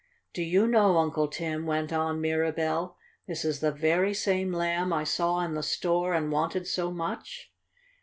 "Do 0.33 0.41
you 0.41 0.65
know, 0.67 0.97
Uncle 0.97 1.27
Tim," 1.27 1.67
went 1.67 1.93
on 1.93 2.19
Mirabell, 2.21 2.97
"this 3.27 3.45
is 3.45 3.59
the 3.59 3.71
very 3.71 4.15
same 4.15 4.51
Lamb 4.51 4.91
I 4.91 5.03
saw 5.03 5.41
in 5.41 5.53
the 5.53 5.61
store, 5.61 6.15
and 6.15 6.31
wanted 6.31 6.65
so 6.65 6.89
much?" 6.89 7.51